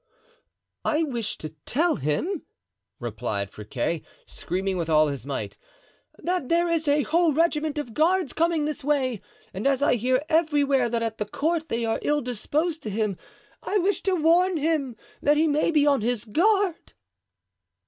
"I 0.83 1.03
wish 1.03 1.37
to 1.37 1.49
tell 1.67 1.97
him," 1.97 2.41
replied 2.99 3.51
Friquet, 3.51 4.01
screaming 4.25 4.77
with 4.77 4.89
all 4.89 5.09
his 5.09 5.27
might, 5.27 5.59
"that 6.17 6.49
there 6.49 6.67
is 6.67 6.87
a 6.87 7.03
whole 7.03 7.33
regiment 7.33 7.77
of 7.77 7.93
guards 7.93 8.33
coming 8.33 8.65
this 8.65 8.83
way. 8.83 9.21
And 9.53 9.67
as 9.67 9.83
I 9.83 9.97
hear 9.97 10.23
everywhere 10.27 10.89
that 10.89 11.03
at 11.03 11.19
the 11.19 11.25
court 11.25 11.69
they 11.69 11.85
are 11.85 11.99
ill 12.01 12.21
disposed 12.23 12.81
to 12.81 12.89
him, 12.89 13.15
I 13.61 13.77
wish 13.77 14.01
to 14.01 14.15
warn 14.15 14.57
him, 14.57 14.95
that 15.21 15.37
he 15.37 15.47
may 15.47 15.69
be 15.69 15.85
on 15.85 16.01
his 16.01 16.25
guard." 16.25 16.93